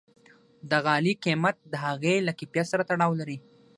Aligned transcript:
د 0.69 0.71
غالۍ 0.85 1.13
قیمت 1.25 1.55
د 1.71 1.73
هغې 1.85 2.15
له 2.27 2.31
کیفیت 2.39 2.67
سره 2.71 2.83
تړاو 2.89 3.11
لري. 3.21 3.37